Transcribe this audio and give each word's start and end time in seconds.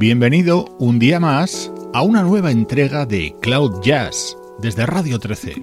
Bienvenido 0.00 0.64
un 0.78 0.98
día 0.98 1.20
más 1.20 1.70
a 1.92 2.00
una 2.00 2.22
nueva 2.22 2.50
entrega 2.50 3.04
de 3.04 3.36
Cloud 3.42 3.82
Jazz 3.82 4.34
desde 4.58 4.86
Radio 4.86 5.18
13. 5.18 5.56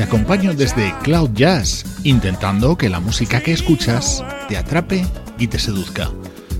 Te 0.00 0.04
acompaño 0.04 0.54
desde 0.54 0.94
Cloud 1.02 1.32
Jazz, 1.34 1.84
intentando 2.04 2.78
que 2.78 2.88
la 2.88 3.00
música 3.00 3.42
que 3.42 3.52
escuchas 3.52 4.24
te 4.48 4.56
atrape 4.56 5.04
y 5.38 5.46
te 5.46 5.58
seduzca. 5.58 6.10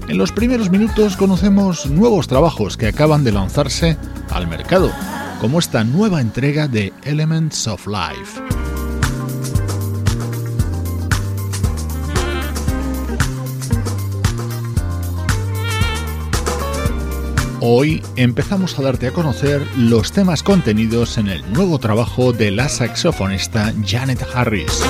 En 0.08 0.18
los 0.18 0.30
primeros 0.30 0.68
minutos 0.68 1.16
conocemos 1.16 1.86
nuevos 1.86 2.28
trabajos 2.28 2.76
que 2.76 2.88
acaban 2.88 3.24
de 3.24 3.32
lanzarse 3.32 3.96
al 4.28 4.46
mercado, 4.46 4.92
como 5.40 5.58
esta 5.58 5.84
nueva 5.84 6.20
entrega 6.20 6.68
de 6.68 6.92
Elements 7.04 7.66
of 7.66 7.86
Life. 7.86 8.49
Hoy 17.72 18.02
empezamos 18.16 18.76
a 18.76 18.82
darte 18.82 19.06
a 19.06 19.12
conocer 19.12 19.64
los 19.76 20.10
temas 20.10 20.42
contenidos 20.42 21.18
en 21.18 21.28
el 21.28 21.52
nuevo 21.52 21.78
trabajo 21.78 22.32
de 22.32 22.50
la 22.50 22.68
saxofonista 22.68 23.72
Janet 23.86 24.26
Harris. 24.34 24.82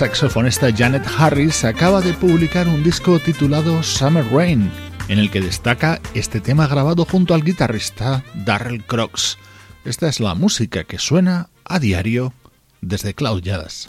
Saxofonista 0.00 0.72
Janet 0.74 1.06
Harris 1.18 1.62
acaba 1.62 2.00
de 2.00 2.14
publicar 2.14 2.66
un 2.66 2.82
disco 2.82 3.18
titulado 3.18 3.82
Summer 3.82 4.24
Rain, 4.32 4.70
en 5.08 5.18
el 5.18 5.30
que 5.30 5.42
destaca 5.42 6.00
este 6.14 6.40
tema 6.40 6.66
grabado 6.66 7.04
junto 7.04 7.34
al 7.34 7.44
guitarrista 7.44 8.24
Darrell 8.32 8.82
Crox. 8.82 9.36
Esta 9.84 10.08
es 10.08 10.18
la 10.18 10.34
música 10.34 10.84
que 10.84 10.98
suena 10.98 11.50
a 11.66 11.78
diario 11.78 12.32
desde 12.80 13.12
Cloud 13.12 13.42
Jazz. 13.42 13.84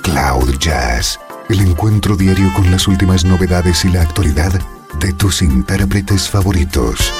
Cloud 0.00 0.56
Jazz, 0.58 1.20
el 1.50 1.60
encuentro 1.60 2.16
diario 2.16 2.50
con 2.54 2.70
las 2.70 2.88
últimas 2.88 3.26
novedades 3.26 3.84
y 3.84 3.90
la 3.90 4.00
actualidad 4.00 4.58
de 5.00 5.12
tus 5.12 5.42
intérpretes 5.42 6.30
favoritos. 6.30 7.12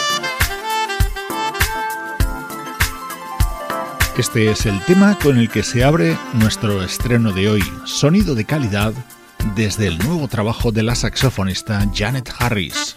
Este 4.18 4.50
es 4.50 4.66
el 4.66 4.78
tema 4.84 5.18
con 5.18 5.38
el 5.38 5.48
que 5.48 5.62
se 5.62 5.82
abre 5.82 6.18
nuestro 6.34 6.82
estreno 6.82 7.32
de 7.32 7.48
hoy, 7.48 7.64
sonido 7.86 8.34
de 8.34 8.44
calidad 8.44 8.92
desde 9.56 9.86
el 9.86 9.98
nuevo 9.98 10.28
trabajo 10.28 10.70
de 10.70 10.82
la 10.82 10.94
saxofonista 10.94 11.82
Janet 11.94 12.30
Harris. 12.38 12.94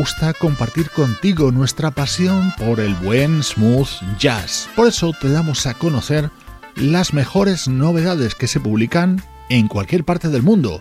Gusta 0.00 0.32
compartir 0.32 0.88
contigo 0.88 1.52
nuestra 1.52 1.90
pasión 1.90 2.54
por 2.56 2.80
el 2.80 2.94
buen 2.94 3.42
smooth 3.42 3.86
jazz. 4.18 4.66
Por 4.74 4.86
eso 4.86 5.12
te 5.20 5.28
damos 5.28 5.66
a 5.66 5.74
conocer 5.74 6.30
las 6.74 7.12
mejores 7.12 7.68
novedades 7.68 8.34
que 8.34 8.46
se 8.46 8.60
publican 8.60 9.22
en 9.50 9.68
cualquier 9.68 10.04
parte 10.04 10.30
del 10.30 10.42
mundo. 10.42 10.80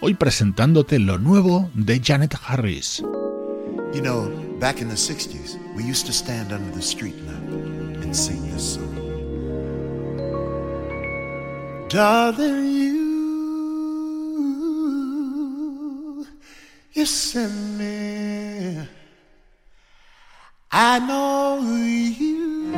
Hoy 0.00 0.14
presentándote 0.14 1.00
lo 1.00 1.18
nuevo 1.18 1.68
de 1.74 2.00
Janet 2.00 2.36
Harris. 2.46 3.02
You 3.92 4.02
know, 4.02 4.30
back 4.60 4.80
in 4.80 4.88
the 4.88 4.94
60s, 4.94 5.58
we 5.74 5.82
used 5.82 6.06
to 6.06 6.12
stand 6.12 6.52
under 6.52 6.72
the 6.72 6.80
street 6.80 7.16
lamp 7.26 8.04
and 8.04 8.14
sing 8.14 8.52
this 8.52 8.74
song. 8.74 8.86
Darling, 11.88 12.66
you, 12.72 12.99
you 17.00 17.06
send 17.06 17.78
me. 17.78 18.86
I 20.70 20.98
know 20.98 21.60
you, 21.62 22.74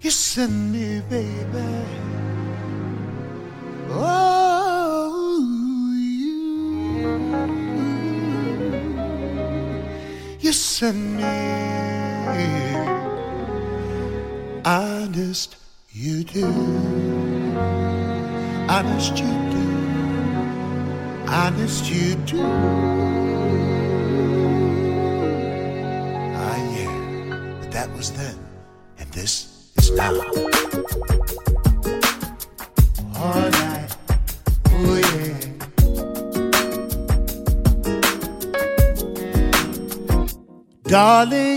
you 0.00 0.10
send 0.10 0.72
me, 0.72 1.02
baby. 1.10 1.84
Oh, 3.90 5.10
you, 6.22 6.38
you 10.40 10.52
send 10.54 11.18
me. 11.18 11.24
Honest, 14.64 15.56
you 15.92 16.24
do. 16.24 16.46
Honest, 18.70 19.18
you 19.18 19.26
do. 19.26 19.47
Honest, 21.30 21.90
you 21.90 22.14
do. 22.26 22.40
Ah, 26.34 26.56
yeah. 26.74 26.94
But 27.60 27.70
that 27.72 27.88
was 27.96 28.12
then, 28.12 28.36
and 28.98 29.08
this 29.12 29.32
is 29.76 29.90
now. 29.92 30.12
All 33.20 33.50
right. 33.60 33.90
Oh, 34.70 34.96
yeah. 34.96 35.34
Darling, 40.84 41.47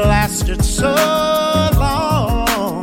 lasted 0.00 0.64
so 0.64 0.90
long. 1.76 2.82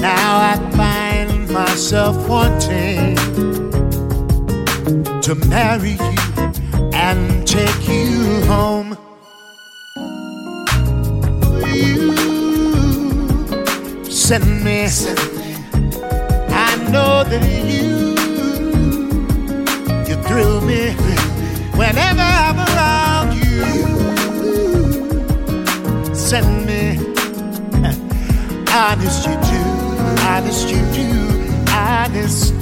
Now 0.00 0.52
I 0.52 0.56
find 0.76 1.50
myself 1.50 2.16
wanting 2.28 3.16
to 5.20 5.34
marry 5.48 5.92
you 5.92 6.14
and 6.94 7.46
take 7.46 7.88
you 7.88 8.44
home. 8.46 8.96
You 11.74 12.14
send 14.10 14.64
me. 14.64 14.86
I 16.54 16.76
know 16.90 17.24
that 17.24 17.42
you 17.72 18.14
you 20.08 20.16
thrill 20.22 20.60
me 20.60 20.92
whenever 21.76 22.20
I'm 22.20 22.58
around 22.58 23.11
Send 26.32 26.64
me. 26.64 26.96
Honest 28.72 29.26
you 29.26 29.34
do, 29.34 29.62
honest 30.22 30.70
you 30.70 30.80
do, 30.94 31.10
honest 31.70 32.54
you 32.54 32.61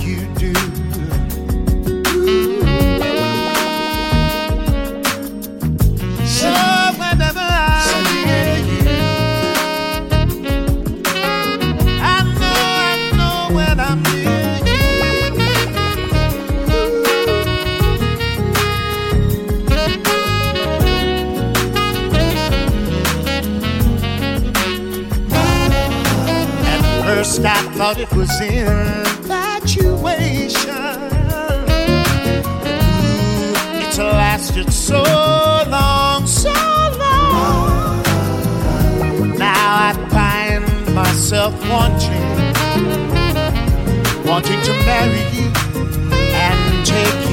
thought 27.80 27.98
it 27.98 28.12
was 28.12 28.30
in 28.42 28.66
infatuation. 29.08 30.68
Ooh, 32.68 33.80
it's 33.80 33.96
lasted 33.96 34.70
so 34.70 35.02
long, 35.02 36.26
so 36.26 36.52
long. 36.98 38.02
Now 39.38 39.88
I 39.88 39.94
find 40.10 40.94
myself 40.94 41.54
wanting, 41.70 42.34
wanting 44.26 44.60
to 44.60 44.72
marry 44.84 45.24
you 45.32 45.50
and 46.34 46.86
take 46.86 47.29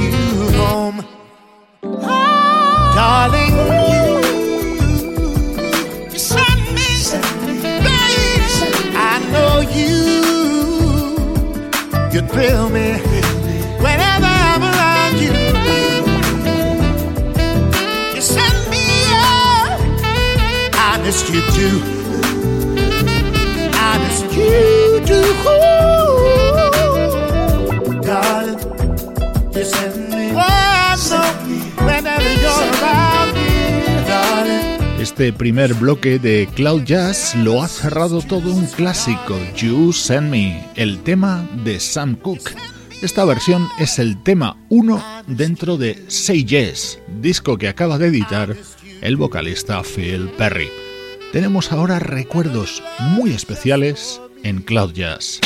Este 35.00 35.32
primer 35.32 35.74
bloque 35.74 36.20
de 36.20 36.48
Cloud 36.54 36.84
Jazz 36.84 37.34
lo 37.34 37.62
ha 37.62 37.68
cerrado 37.68 38.22
todo 38.22 38.52
un 38.52 38.66
clásico, 38.66 39.36
You 39.56 39.92
Send 39.92 40.30
Me, 40.30 40.64
el 40.76 41.02
tema 41.02 41.48
de 41.64 41.80
Sam 41.80 42.14
Cooke. 42.14 42.54
Esta 43.02 43.24
versión 43.24 43.68
es 43.80 43.98
el 43.98 44.22
tema 44.22 44.56
1 44.68 45.24
dentro 45.26 45.76
de 45.76 46.04
Say 46.08 46.44
Yes, 46.44 47.00
disco 47.20 47.58
que 47.58 47.68
acaba 47.68 47.98
de 47.98 48.06
editar 48.06 48.54
el 49.00 49.16
vocalista 49.16 49.82
Phil 49.82 50.30
Perry. 50.38 50.87
Tenemos 51.32 51.72
ahora 51.72 51.98
recuerdos 51.98 52.82
muy 53.00 53.32
especiales 53.32 54.20
en 54.44 54.62
Cloud 54.62 54.92
Jazz. 54.94 55.40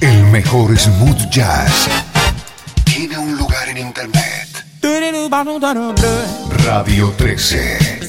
El 0.00 0.24
mejor 0.24 0.76
smooth 0.78 1.30
jazz 1.30 1.88
tiene 2.84 3.16
un 3.16 3.38
lugar 3.38 3.70
en 3.70 3.78
internet. 3.78 4.48
Radio 6.64 7.14
13. 7.16 7.78
13. 7.98 8.08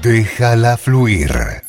Déjala 0.00 0.76
fluir. 0.76 1.63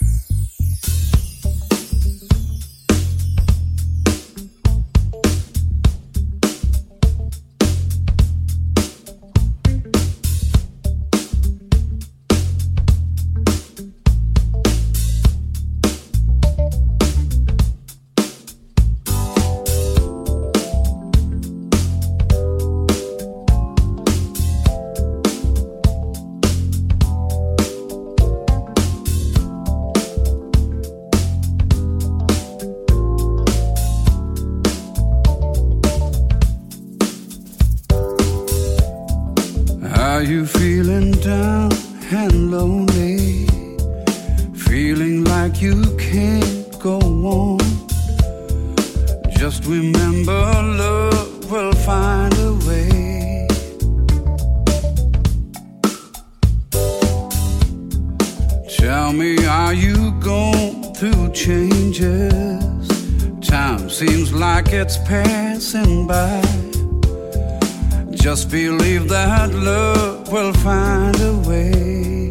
Believe 68.55 69.09
that 69.09 69.53
love 69.53 70.31
will 70.31 70.53
find 70.67 71.15
a 71.31 71.33
way. 71.49 72.29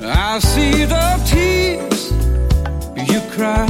I 0.00 0.38
see 0.38 0.86
the 0.94 1.08
tears 1.30 2.02
you 3.12 3.20
cry. 3.36 3.68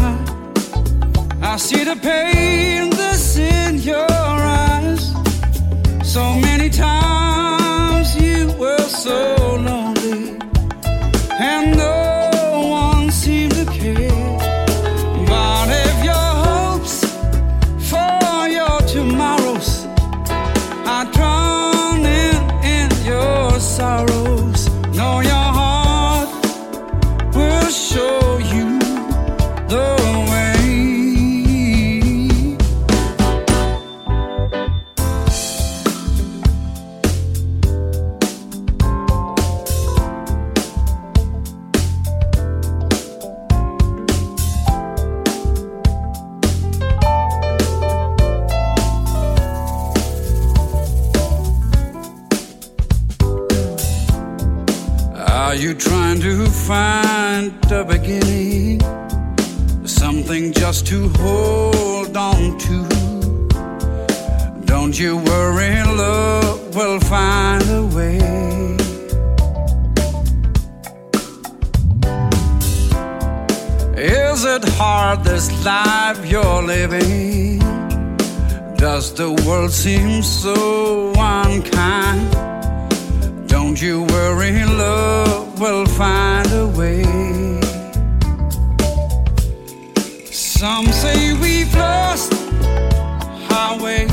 I 1.43 1.57
see 1.57 1.83
the 1.91 1.97
pain 1.97 2.91
that's 2.91 3.37
in 3.37 3.73
your 3.91 4.07
eyes. 4.69 5.03
So 6.15 6.23
many 6.49 6.69
times 6.71 8.09
you 8.25 8.53
were 8.63 8.87
so 9.05 9.19
lonely, 9.67 9.84
to 60.85 61.09
hold 61.17 62.15
on 62.15 62.59
to. 62.59 62.87
Don't 64.67 64.99
you 64.99 65.17
worry, 65.17 65.83
love 65.85 66.75
will 66.77 67.01
find 67.01 67.63
a 67.71 67.87
way. 67.97 68.19
Is 73.97 74.45
it 74.45 74.65
hard 74.77 75.25
this 75.25 75.49
life 75.65 76.27
you're 76.27 76.63
living? 76.63 77.61
Does 78.77 79.15
the 79.15 79.33
world 79.47 79.71
seem 79.71 80.23
so 80.23 81.15
unkind? 81.17 82.31
Don't 83.49 83.81
you 83.81 84.03
worry, 84.03 84.65
love 84.67 85.59
will 85.59 85.87
find 85.87 86.53
a 86.53 86.67
way. 86.67 87.64
Some 90.65 90.87
say 90.93 91.35
we've 91.35 91.75
lost 91.75 92.33
our 93.53 93.79
way. 93.79 94.07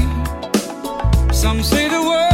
Some 1.32 1.64
say 1.64 1.88
the 1.88 2.02
world 2.02 2.31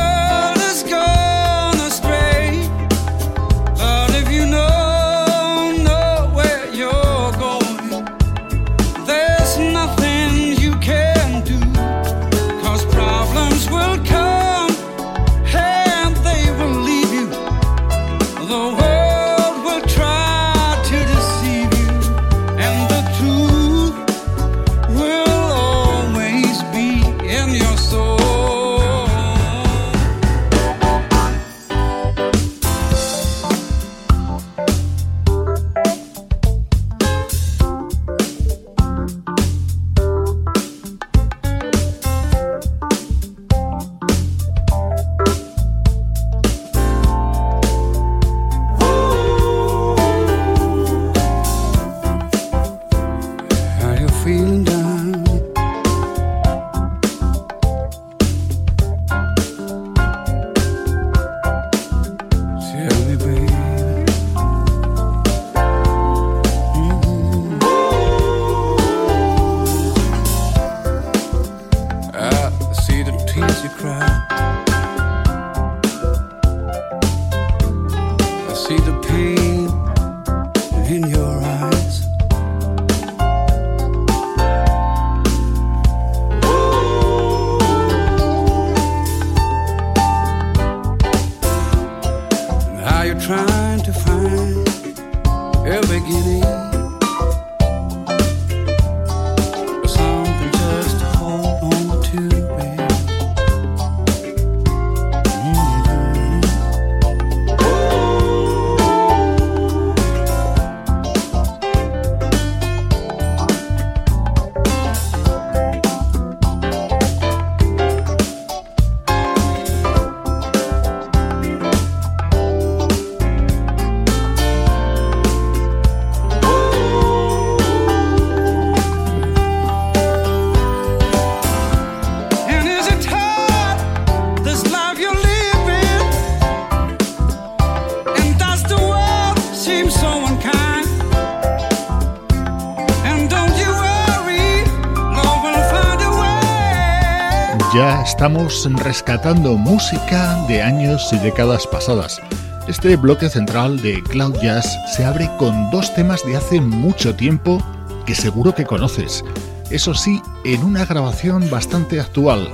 estamos 148.07 148.65
rescatando 148.85 149.57
música 149.57 150.41
de 150.47 150.61
años 150.61 151.09
y 151.11 151.17
décadas 151.17 151.67
pasadas. 151.67 152.21
Este 152.65 152.95
bloque 152.95 153.27
central 153.29 153.81
de 153.81 154.01
Cloud 154.01 154.33
Jazz 154.41 154.65
se 154.95 155.03
abre 155.03 155.29
con 155.37 155.69
dos 155.71 155.93
temas 155.93 156.25
de 156.25 156.37
hace 156.37 156.61
mucho 156.61 157.15
tiempo 157.15 157.61
que 158.05 158.15
seguro 158.15 158.55
que 158.55 158.63
conoces. 158.63 159.25
Eso 159.71 159.93
sí, 159.93 160.21
en 160.45 160.63
una 160.63 160.85
grabación 160.85 161.49
bastante 161.49 161.99
actual. 161.99 162.47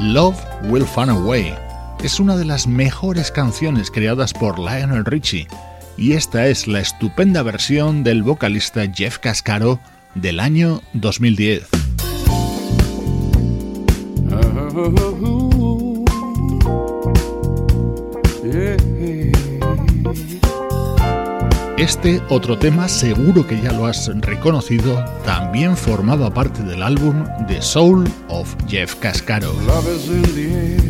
Love 0.00 0.38
Will 0.64 0.84
Fun 0.84 1.10
Away 1.10 1.54
es 2.02 2.18
una 2.18 2.36
de 2.36 2.44
las 2.44 2.66
mejores 2.66 3.30
canciones 3.30 3.88
creadas 3.88 4.32
por 4.32 4.58
Lionel 4.58 5.04
Richie 5.04 5.46
y 5.96 6.14
esta 6.14 6.48
es 6.48 6.66
la 6.66 6.80
estupenda 6.80 7.44
versión 7.44 8.02
del 8.02 8.24
vocalista 8.24 8.82
Jeff 8.92 9.18
Cascaro 9.18 9.78
del 10.16 10.40
año 10.40 10.82
2010. 10.94 11.81
Este 21.76 22.22
otro 22.30 22.58
tema 22.58 22.88
seguro 22.88 23.46
que 23.46 23.60
ya 23.60 23.72
lo 23.72 23.84
has 23.84 24.10
reconocido, 24.22 25.04
también 25.26 25.76
formaba 25.76 26.32
parte 26.32 26.62
del 26.62 26.82
álbum 26.82 27.22
The 27.48 27.60
Soul 27.60 28.08
of 28.28 28.56
Jeff 28.66 28.94
Cascaro. 28.94 29.52
Love 29.66 29.86
is 29.88 30.08
in 30.08 30.22
the 30.34 30.54
air, 30.54 30.80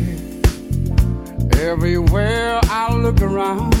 everywhere 1.73 2.61
I 2.69 2.95
look 2.95 3.21
around. 3.21 3.75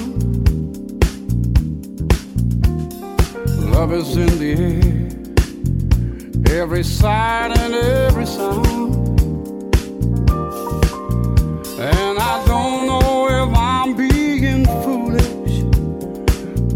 Love 3.71 3.93
is 3.93 4.17
in 4.17 4.37
the 4.37 4.53
air, 6.51 6.61
every 6.61 6.83
sight 6.83 7.57
and 7.57 7.73
every 7.73 8.25
sound. 8.25 9.02
And 11.83 12.17
I 12.17 12.45
don't 12.45 12.87
know 12.87 13.27
if 13.27 13.53
I'm 13.57 13.93
being 13.97 14.65
foolish. 14.83 15.63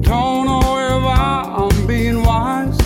Don't 0.01 0.45
know 0.47 0.67
if 0.91 1.03
I'm 1.17 1.87
being 1.87 2.23
wise. 2.23 2.77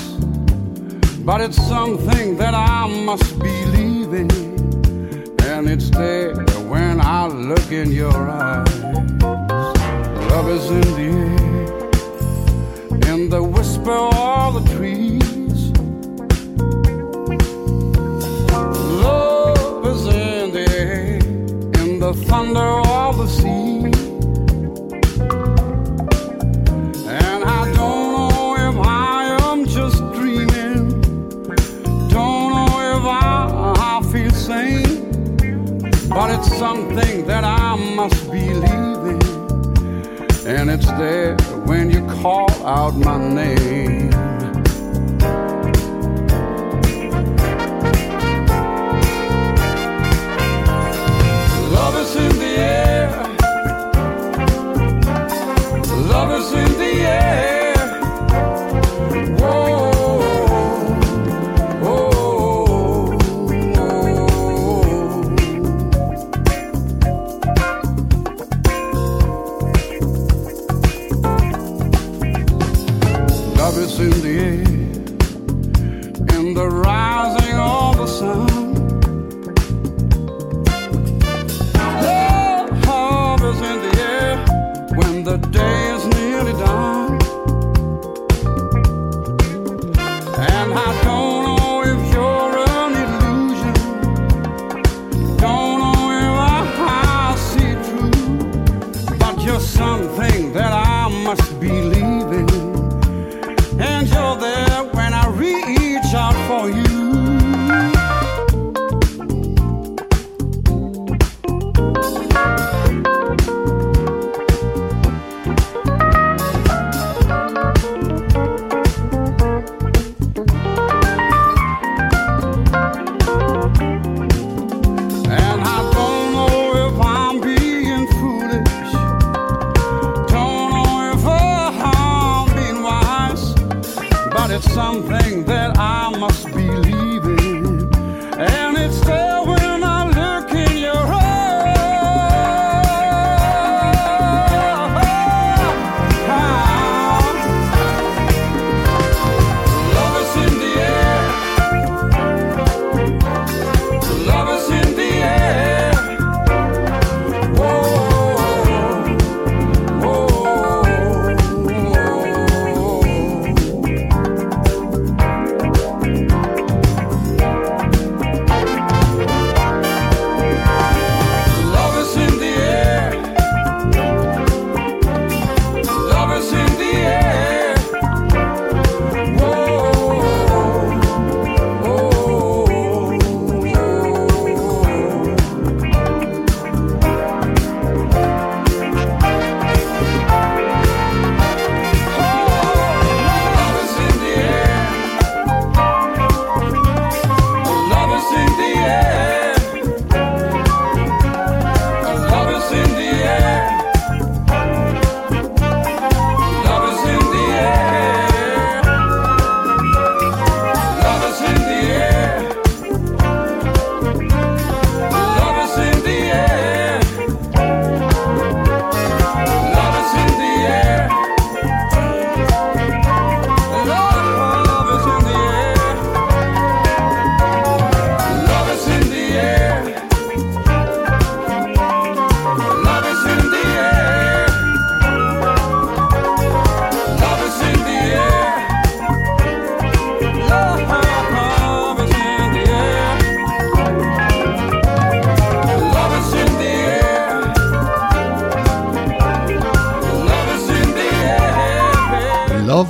But 1.26 1.42
it's 1.42 1.58
something 1.68 2.38
that 2.38 2.54
I 2.54 2.86
must 3.06 3.40
believe 3.40 4.14
in. 4.14 4.30
And 5.50 5.68
it's 5.68 5.90
there 5.90 6.36
when 6.70 7.02
I 7.02 7.26
look 7.26 7.72
in 7.72 7.92
your 7.92 8.30
eyes. 8.30 8.84
Love 10.30 10.48
is 10.50 10.70
in 10.70 10.82
the 11.00 11.12
in 13.12 13.30
the 13.32 13.42
whisper 13.42 14.11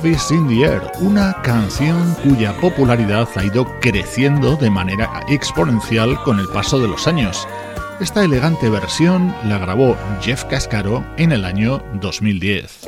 In 0.04 0.48
the 0.48 0.64
Air, 0.64 0.82
una 0.98 1.32
canción 1.42 2.14
cuya 2.24 2.52
popularidad 2.60 3.28
ha 3.36 3.44
ido 3.44 3.64
creciendo 3.78 4.56
de 4.56 4.68
manera 4.68 5.20
exponencial 5.28 6.20
con 6.24 6.40
el 6.40 6.48
paso 6.48 6.80
de 6.80 6.88
los 6.88 7.06
años. 7.06 7.46
Esta 8.00 8.24
elegante 8.24 8.68
versión 8.68 9.32
la 9.44 9.58
grabó 9.58 9.96
Jeff 10.20 10.44
Cascaro 10.46 11.04
en 11.18 11.30
el 11.30 11.44
año 11.44 11.84
2010. 12.00 12.80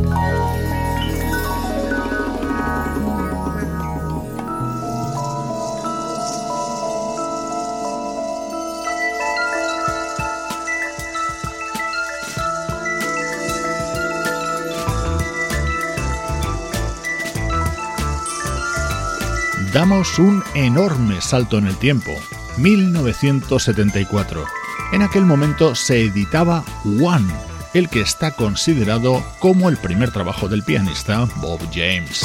Damos 19.75 20.21
un 20.21 20.43
enorme 20.55 21.21
salto 21.21 21.59
en 21.59 21.67
el 21.67 21.77
tiempo. 21.77 22.17
1974. 22.59 24.45
En 24.93 25.03
aquel 25.03 25.27
momento 25.27 25.75
se 25.75 26.03
editaba 26.03 26.65
One, 26.85 27.27
el 27.75 27.89
que 27.89 28.01
está 28.01 28.31
considerado 28.31 29.21
como 29.41 29.69
el 29.69 29.77
primer 29.77 30.13
trabajo 30.13 30.49
del 30.49 30.63
pianista 30.63 31.27
Bob 31.41 31.59
James. 31.73 32.25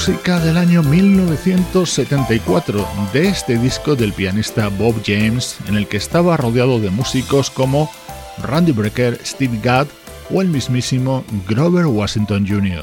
Música 0.00 0.40
del 0.40 0.56
año 0.56 0.82
1974 0.82 2.88
de 3.12 3.28
este 3.28 3.58
disco 3.58 3.96
del 3.96 4.14
pianista 4.14 4.68
Bob 4.68 4.94
James, 5.04 5.58
en 5.68 5.76
el 5.76 5.88
que 5.88 5.98
estaba 5.98 6.38
rodeado 6.38 6.80
de 6.80 6.88
músicos 6.88 7.50
como 7.50 7.90
Randy 8.42 8.72
Brecker, 8.72 9.20
Steve 9.22 9.58
Gadd 9.62 9.88
o 10.30 10.40
el 10.40 10.48
mismísimo 10.48 11.22
Grover 11.46 11.84
Washington 11.84 12.46
Jr. 12.48 12.80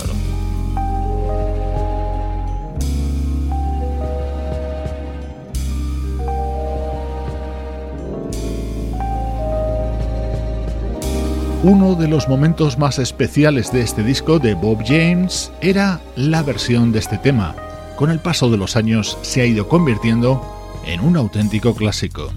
Uno 11.68 11.95
de 11.95 12.07
los 12.07 12.30
momentos 12.30 12.78
más 12.78 12.97
especiales 12.97 13.74
de 13.74 13.82
este 13.82 14.01
disco 14.01 14.39
de 14.39 14.53
Bob 14.53 14.86
James 14.86 15.51
era 15.59 15.99
la 16.15 16.41
versión 16.41 16.93
de 16.93 16.99
este 16.99 17.18
tema. 17.18 17.57
Con 17.97 18.09
el 18.09 18.20
paso 18.20 18.49
de 18.49 18.55
los 18.55 18.78
años 18.78 19.18
se 19.22 19.41
ha 19.41 19.45
ido 19.45 19.68
convirtiendo 19.68 20.41
en 20.86 21.01
un 21.01 21.18
auténtico 21.18 21.76
clásico. 21.76 22.32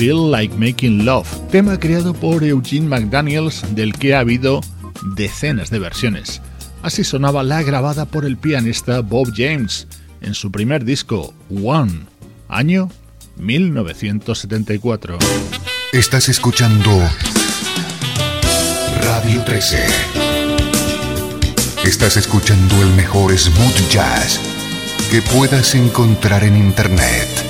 Feel 0.00 0.30
Like 0.30 0.56
Making 0.56 1.04
Love, 1.04 1.28
tema 1.50 1.78
creado 1.78 2.14
por 2.14 2.42
Eugene 2.42 2.88
McDaniels 2.88 3.62
del 3.74 3.92
que 3.92 4.14
ha 4.14 4.20
habido 4.20 4.62
decenas 5.14 5.68
de 5.68 5.78
versiones. 5.78 6.40
Así 6.82 7.04
sonaba 7.04 7.42
la 7.42 7.62
grabada 7.62 8.06
por 8.06 8.24
el 8.24 8.38
pianista 8.38 9.00
Bob 9.00 9.30
James 9.36 9.86
en 10.22 10.32
su 10.32 10.50
primer 10.50 10.86
disco, 10.86 11.34
One, 11.50 12.06
año 12.48 12.88
1974. 13.36 15.18
Estás 15.92 16.30
escuchando 16.30 16.98
Radio 19.02 19.44
13. 19.44 19.84
Estás 21.84 22.16
escuchando 22.16 22.80
el 22.80 22.88
mejor 22.94 23.36
smooth 23.36 23.90
jazz 23.90 24.40
que 25.10 25.20
puedas 25.20 25.74
encontrar 25.74 26.42
en 26.44 26.56
Internet. 26.56 27.49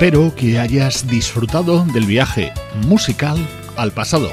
Espero 0.00 0.32
que 0.32 0.60
hayas 0.60 1.08
disfrutado 1.08 1.84
del 1.86 2.06
viaje 2.06 2.52
musical 2.86 3.36
al 3.76 3.90
pasado. 3.90 4.30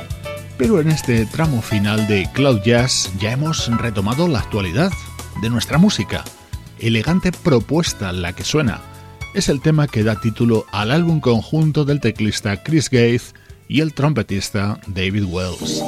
Pero 0.59 0.80
en 0.80 0.91
este 0.91 1.26
tramo 1.26 1.59
final 1.59 2.05
de 2.05 2.30
Cloud 2.34 2.61
Jazz 2.61 3.11
ya 3.20 3.32
hemos 3.32 3.76
retomado 3.80 4.28
la 4.28 4.38
actualidad 4.38 4.91
de 5.41 5.49
nuestra 5.49 5.80
música. 5.80 6.24
Elegante 6.78 7.32
propuesta 7.32 8.13
la 8.13 8.34
que 8.34 8.43
suena. 8.43 8.80
Es 9.34 9.49
el 9.49 9.59
tema 9.59 9.88
que 9.88 10.03
da 10.03 10.22
título 10.22 10.68
al 10.72 10.91
álbum 10.91 11.20
conjunto 11.20 11.84
del 11.84 11.99
teclista 11.99 12.61
Chris 12.61 12.91
Gates 12.91 13.34
y 13.68 13.82
el 13.82 13.95
trompetista 13.95 14.80
David 14.86 15.24
Wells. 15.24 15.82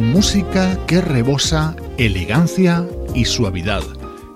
Música 0.00 0.76
que 0.88 1.00
rebosa 1.00 1.76
elegancia 1.98 2.84
y 3.14 3.24
suavidad. 3.26 3.82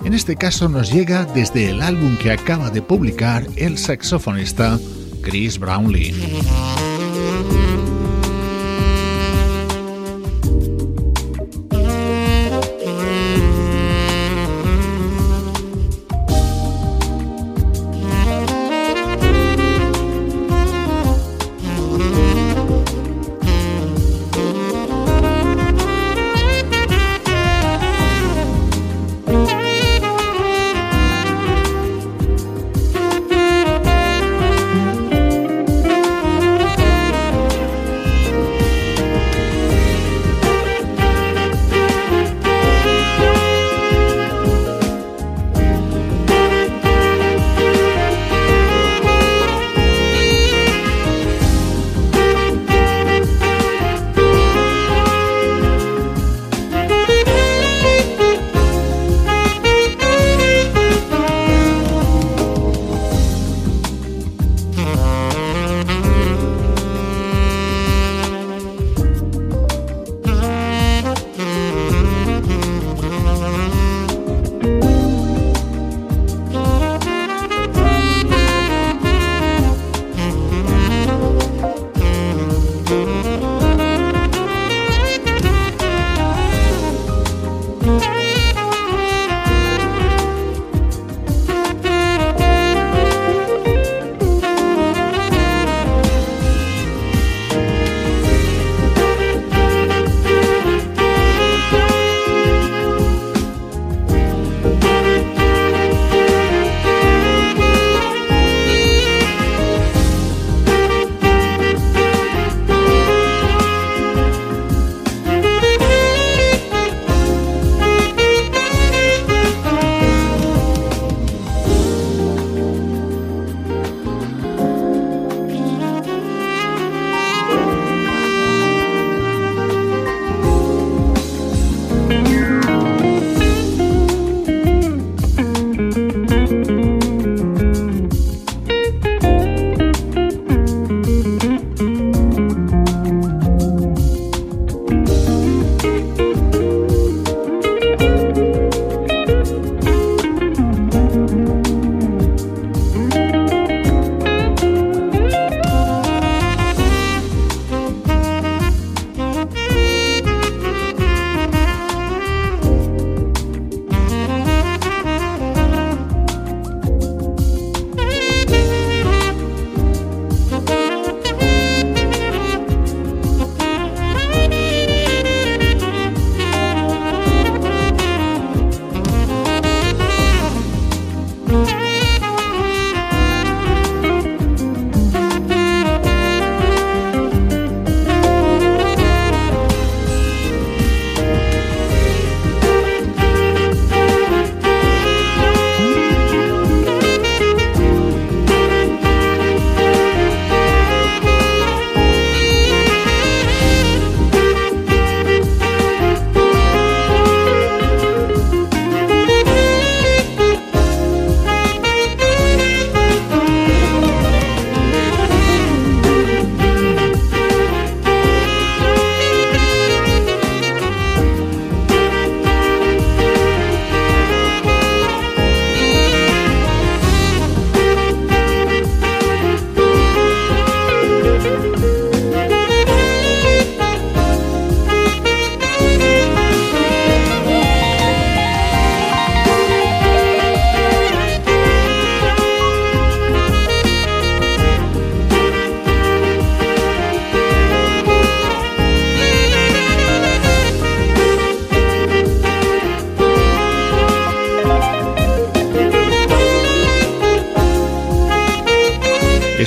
En 0.05 0.15
este 0.15 0.37
caso 0.37 0.69
nos 0.69 0.93
llega 0.93 1.25
desde 1.25 1.69
el 1.69 1.83
álbum 1.83 2.17
que 2.17 2.31
acaba 2.31 2.71
de 2.71 2.81
publicar 2.81 3.45
el 3.57 3.77
saxofonista 3.77 4.79
Chris 5.23 5.59
Brownlee. 5.59 6.15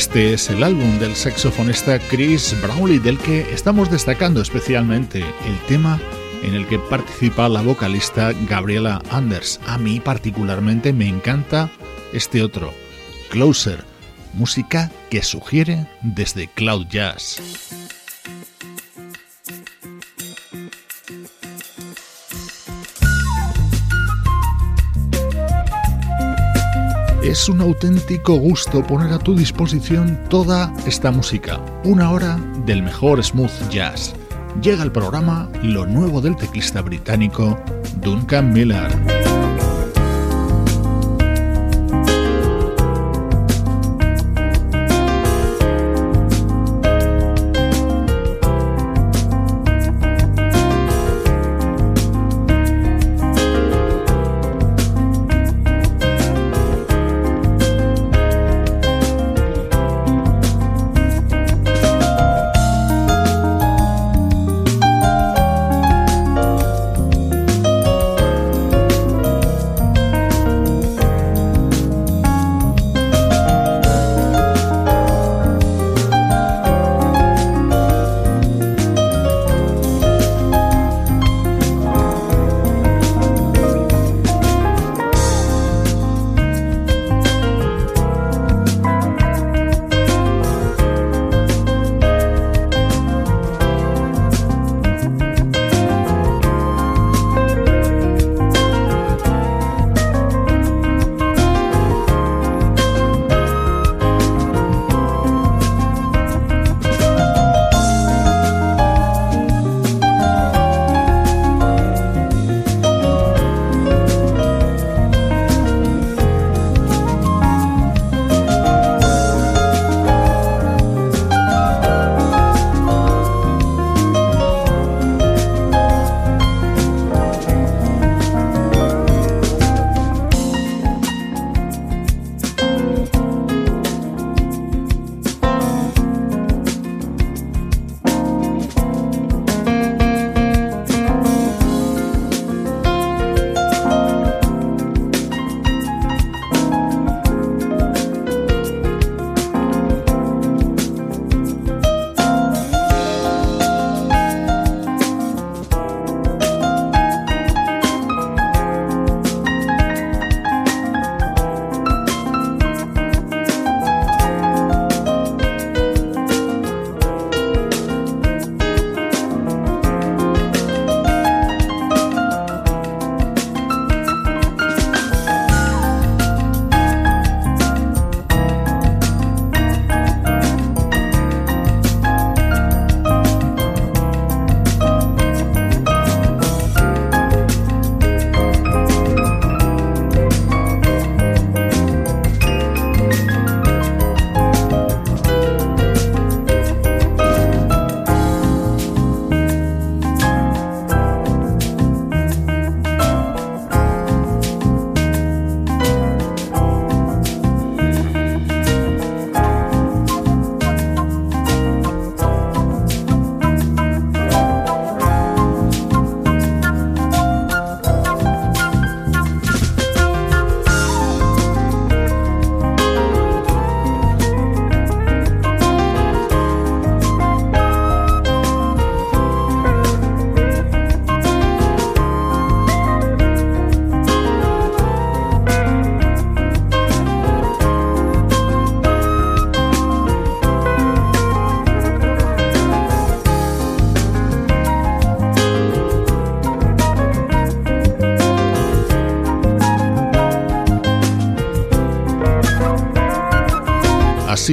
Este 0.06 0.34
es 0.34 0.52
el 0.52 0.64
álbum 0.64 1.00
del 1.00 1.16
saxofonista 1.16 1.98
Chris 1.98 2.56
Brownlee, 2.62 3.00
del 3.00 3.18
que 3.18 3.42
estamos 3.52 3.90
destacando 3.90 4.40
especialmente 4.40 5.20
el 5.20 5.60
tema 5.68 6.00
en 6.44 6.54
el 6.54 6.68
que 6.68 6.78
participa 6.78 7.50
la 7.50 7.64
vocalista 7.64 8.32
Gabriela 8.48 9.02
Anders. 9.10 9.60
A 9.66 9.80
mí 9.80 10.00
particularmente 10.00 10.94
me 10.94 11.10
encanta 11.10 11.72
este 12.14 12.44
otro, 12.44 12.72
Closer, 13.32 13.84
música 14.34 14.92
que 15.10 15.24
sugiere 15.24 15.88
desde 16.04 16.50
Cloud 16.50 16.86
Jazz. 16.88 17.42
Es 27.26 27.50
un 27.50 27.60
auténtico 27.60 28.36
gusto 28.36 28.86
poner 28.86 29.12
a 29.12 29.18
tu 29.18 29.36
disposición 29.36 30.20
toda 30.30 30.72
esta 30.86 31.10
música, 31.10 31.60
una 31.84 32.12
hora 32.12 32.38
del 32.68 32.84
mejor 32.84 33.24
smooth 33.24 33.68
jazz. 33.72 34.14
Llega 34.62 34.84
al 34.84 34.92
programa 34.92 35.50
lo 35.64 35.88
nuevo 35.88 36.22
del 36.22 36.36
teclista 36.36 36.84
británico 36.84 37.60
Duncan 38.00 38.54
Miller. 38.54 39.25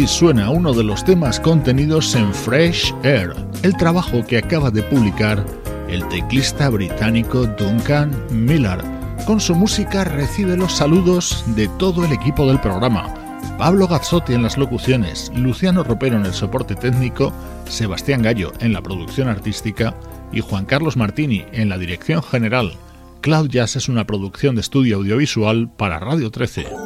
Suena 0.06 0.50
uno 0.50 0.72
de 0.72 0.84
los 0.84 1.04
temas 1.04 1.38
contenidos 1.38 2.14
en 2.14 2.34
Fresh 2.34 2.94
Air, 3.02 3.34
el 3.62 3.76
trabajo 3.76 4.24
que 4.26 4.36
acaba 4.36 4.70
de 4.70 4.82
publicar 4.82 5.44
el 5.88 6.06
teclista 6.08 6.68
británico 6.68 7.46
Duncan 7.46 8.10
Miller. 8.30 8.78
Con 9.26 9.40
su 9.40 9.54
música 9.54 10.04
recibe 10.04 10.56
los 10.56 10.72
saludos 10.72 11.44
de 11.54 11.68
todo 11.78 12.04
el 12.04 12.12
equipo 12.12 12.46
del 12.46 12.60
programa. 12.60 13.14
Pablo 13.58 13.86
Gazzotti 13.86 14.34
en 14.34 14.42
las 14.42 14.58
locuciones, 14.58 15.30
Luciano 15.34 15.84
Ropero 15.84 16.16
en 16.16 16.26
el 16.26 16.34
soporte 16.34 16.74
técnico, 16.74 17.32
Sebastián 17.68 18.22
Gallo 18.22 18.52
en 18.60 18.72
la 18.72 18.82
producción 18.82 19.28
artística 19.28 19.94
y 20.32 20.40
Juan 20.40 20.66
Carlos 20.66 20.96
Martini 20.96 21.44
en 21.52 21.68
la 21.68 21.78
dirección 21.78 22.22
general. 22.22 22.72
Cloud 23.20 23.48
Jazz 23.48 23.76
es 23.76 23.88
una 23.88 24.04
producción 24.04 24.56
de 24.56 24.62
estudio 24.62 24.96
audiovisual 24.96 25.70
para 25.76 26.00
Radio 26.00 26.30
13. 26.30 26.81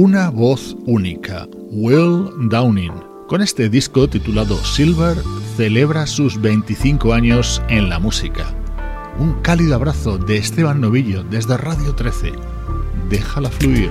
Una 0.00 0.30
voz 0.30 0.76
única, 0.86 1.48
Will 1.72 2.30
Downing. 2.50 2.92
Con 3.26 3.42
este 3.42 3.68
disco 3.68 4.08
titulado 4.08 4.56
Silver, 4.64 5.16
celebra 5.56 6.06
sus 6.06 6.40
25 6.40 7.12
años 7.12 7.60
en 7.68 7.88
la 7.88 7.98
música. 7.98 8.54
Un 9.18 9.42
cálido 9.42 9.74
abrazo 9.74 10.16
de 10.16 10.36
Esteban 10.36 10.80
Novillo 10.80 11.24
desde 11.24 11.56
Radio 11.56 11.96
13. 11.96 12.30
Déjala 13.10 13.50
fluir. 13.50 13.90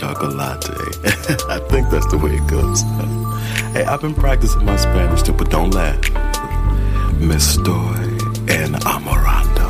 Chocolate. 0.00 0.40
I 1.50 1.58
think 1.68 1.90
that's 1.90 2.06
the 2.06 2.16
way 2.16 2.36
it 2.36 2.46
goes. 2.46 2.80
hey, 3.74 3.84
I've 3.84 4.00
been 4.00 4.14
practicing 4.14 4.64
my 4.64 4.76
Spanish 4.76 5.22
too, 5.22 5.34
but 5.34 5.50
don't 5.50 5.72
laugh. 5.74 6.00
Me 7.20 7.34
estoy 7.34 8.18
enamorando. 8.46 9.68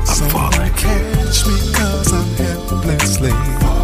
I'm 0.00 0.06
Someone 0.06 0.52
falling. 0.52 0.72
catch 0.72 1.46
me 1.46 1.72
cause 1.72 2.12
I'm 2.12 2.28
helplessly 2.34 3.30
reservado 3.30 3.83